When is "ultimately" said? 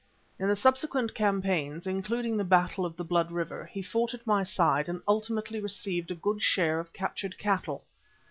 5.07-5.59